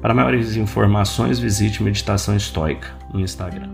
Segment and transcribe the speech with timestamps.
[0.00, 3.68] Para maiores informações, visite Meditação Estoica no Instagram.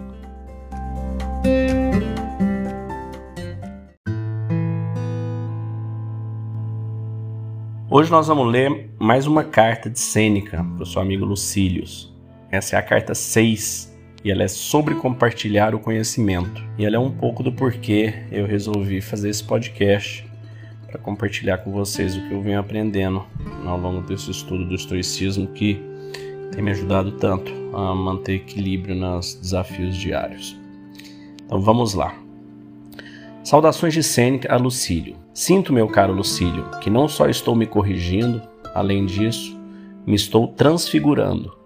[7.89, 12.13] Hoje nós vamos ler mais uma carta de Sêneca para o seu amigo Lucílius.
[12.51, 16.61] Essa é a carta 6 e ela é sobre compartilhar o conhecimento.
[16.77, 20.29] E ela é um pouco do porquê eu resolvi fazer esse podcast
[20.89, 23.25] para compartilhar com vocês o que eu venho aprendendo
[23.65, 25.95] ao longo desse estudo do estoicismo que
[26.53, 30.59] tem me ajudado tanto a manter equilíbrio nos desafios diários.
[31.45, 32.15] Então vamos lá.
[33.45, 35.17] Saudações de Sêneca a Lucílio.
[35.33, 38.43] Sinto, meu caro Lucílio, que não só estou me corrigindo,
[38.75, 39.57] além disso,
[40.07, 41.57] me estou transfigurando.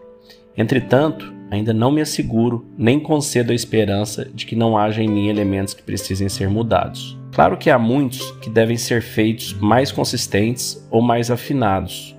[0.56, 5.28] Entretanto, ainda não me asseguro nem concedo a esperança de que não haja em mim
[5.28, 7.18] elementos que precisem ser mudados.
[7.32, 12.16] Claro que há muitos que devem ser feitos mais consistentes ou mais afinados,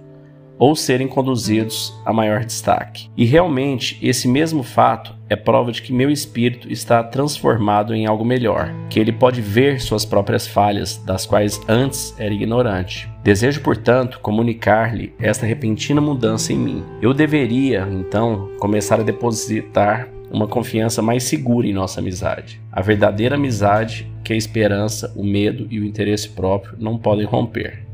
[0.62, 3.10] ou serem conduzidos a maior destaque.
[3.18, 8.24] E realmente, esse mesmo fato é prova de que meu espírito está transformado em algo
[8.24, 13.10] melhor, que ele pode ver suas próprias falhas, das quais antes era ignorante.
[13.24, 16.84] Desejo, portanto, comunicar-lhe esta repentina mudança em mim.
[17.02, 22.62] Eu deveria, então, começar a depositar uma confiança mais segura em nossa amizade.
[22.72, 27.91] A verdadeira amizade que a esperança, o medo e o interesse próprio não podem romper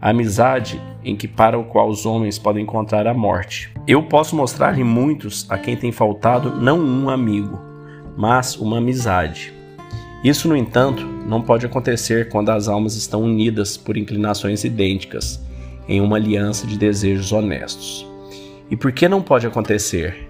[0.00, 3.72] a amizade em que para o qual os homens podem encontrar a morte.
[3.86, 7.60] Eu posso mostrar-lhe muitos a quem tem faltado não um amigo,
[8.16, 9.54] mas uma amizade.
[10.24, 15.40] Isso, no entanto, não pode acontecer quando as almas estão unidas por inclinações idênticas
[15.88, 18.06] em uma aliança de desejos honestos.
[18.70, 20.28] E por que não pode acontecer?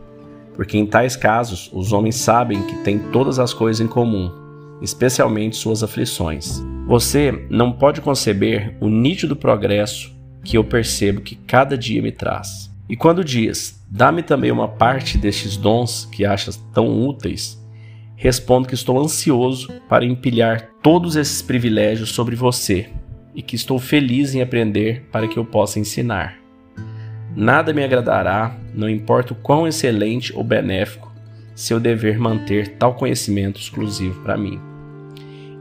[0.55, 4.31] Porque em tais casos os homens sabem que têm todas as coisas em comum,
[4.83, 6.63] especialmente suas aflições.
[6.87, 12.73] Você não pode conceber o nítido progresso que eu percebo que cada dia me traz.
[12.89, 17.61] E quando diz, dá-me também uma parte destes dons que achas tão úteis,
[18.15, 22.89] respondo que estou ansioso para empilhar todos esses privilégios sobre você
[23.35, 26.39] e que estou feliz em aprender para que eu possa ensinar.
[27.35, 31.13] Nada me agradará, não importa o quão excelente ou benéfico,
[31.53, 34.76] se eu dever manter tal conhecimento exclusivo para mim.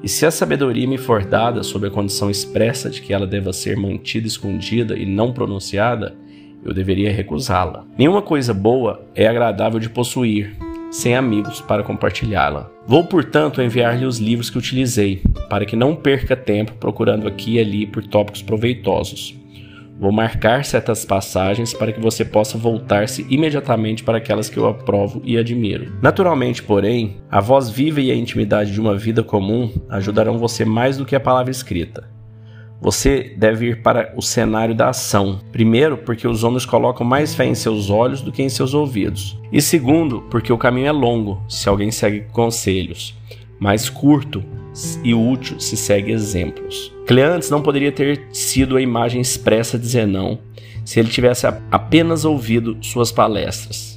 [0.06, 3.52] E se a sabedoria me for dada sob a condição expressa de que ela deva
[3.52, 6.16] ser mantida escondida e não pronunciada,
[6.64, 7.88] eu deveria recusá-la.
[7.98, 10.56] Nenhuma coisa boa é agradável de possuir,
[10.92, 12.70] sem amigos para compartilhá-la.
[12.86, 17.60] Vou, portanto, enviar-lhe os livros que utilizei, para que não perca tempo procurando aqui e
[17.60, 19.36] ali por tópicos proveitosos.
[19.98, 25.22] Vou marcar certas passagens para que você possa voltar-se imediatamente para aquelas que eu aprovo
[25.24, 25.98] e admiro.
[26.02, 30.98] Naturalmente, porém, a voz viva e a intimidade de uma vida comum ajudarão você mais
[30.98, 32.14] do que a palavra escrita.
[32.82, 35.40] Você deve ir para o cenário da ação.
[35.52, 39.40] Primeiro, porque os homens colocam mais fé em seus olhos do que em seus ouvidos.
[39.52, 43.18] E segundo, porque o caminho é longo, se alguém segue conselhos,
[43.60, 44.44] mais curto
[45.04, 46.94] e útil se segue exemplos.
[47.08, 50.40] Cleantes não poderia ter sido a imagem expressa de Zenão
[50.84, 53.96] se ele tivesse apenas ouvido suas palestras.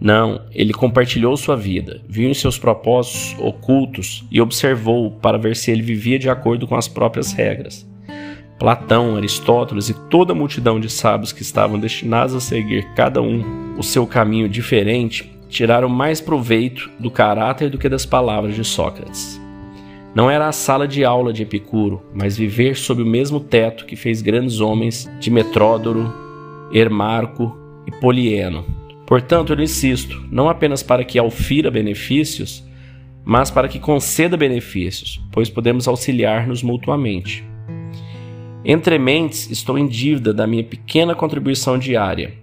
[0.00, 5.82] Não, ele compartilhou sua vida, viu seus propósitos ocultos e observou para ver se ele
[5.82, 7.86] vivia de acordo com as próprias regras.
[8.58, 13.76] Platão, Aristóteles e toda a multidão de sábios que estavam destinados a seguir cada um
[13.76, 19.40] o seu caminho diferente tiraram mais proveito do caráter do que das palavras de Sócrates.
[20.14, 23.96] Não era a sala de aula de Epicuro, mas viver sob o mesmo teto que
[23.96, 26.12] fez grandes homens de Metródoro,
[26.72, 27.56] Hermarco
[27.86, 28.64] e Polieno.
[29.06, 32.64] Portanto, eu insisto, não apenas para que aufira benefícios,
[33.24, 37.44] mas para que conceda benefícios, pois podemos auxiliar-nos mutuamente.
[38.64, 42.34] Entre mentes, estou em dívida da minha pequena contribuição diária.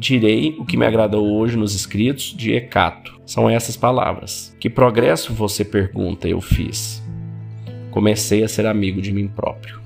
[0.00, 3.20] Direi o que me agradou hoje nos escritos de Hecato.
[3.26, 4.56] São essas palavras.
[4.58, 7.02] Que progresso você pergunta eu fiz?
[7.90, 9.78] Comecei a ser amigo de mim próprio.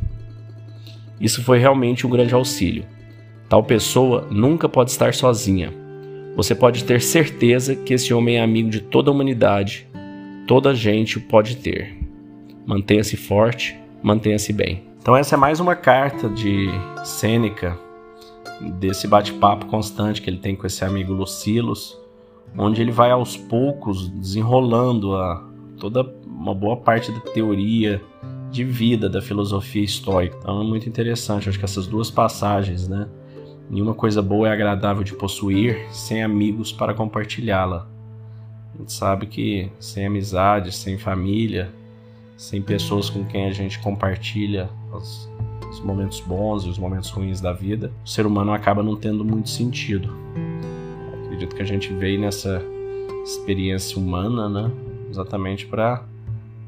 [1.21, 2.85] Isso foi realmente um grande auxílio.
[3.49, 5.75] Tal pessoa nunca pode estar sozinha.
[6.37, 9.89] Você pode ter certeza que esse homem é amigo de toda a humanidade.
[10.47, 11.93] Toda a gente o pode ter.
[12.65, 14.85] Mantenha-se forte, mantenha-se bem.
[15.03, 16.69] Então essa é mais uma carta de
[17.03, 17.83] Sêneca
[18.79, 21.99] desse bate-papo constante que ele tem com esse amigo Lucilus,
[22.57, 25.45] onde ele vai aos poucos desenrolando a
[25.79, 28.03] toda uma boa parte da teoria
[28.51, 30.37] de vida da filosofia estoica.
[30.41, 33.09] Então é muito interessante, acho que essas duas passagens, né?
[33.69, 37.89] Nenhuma coisa boa é agradável de possuir sem amigos para compartilhá-la.
[38.75, 41.73] A gente sabe que sem amizade, sem família,
[42.37, 45.29] sem pessoas com quem a gente compartilha os,
[45.75, 49.25] os momentos bons e os momentos ruins da vida, o ser humano acaba não tendo
[49.25, 50.15] muito sentido.
[51.25, 52.63] Acredito que a gente veio nessa
[53.25, 54.71] experiência humana, né?
[55.11, 56.05] Exatamente para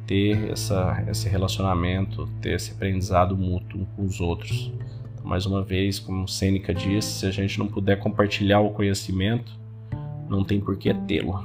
[0.06, 4.73] ter essa, esse relacionamento, ter esse aprendizado mútuo com os outros.
[5.14, 9.53] Então, mais uma vez, como Sêneca disse, se a gente não puder compartilhar o conhecimento,
[10.29, 11.44] não tem por que tê-lo.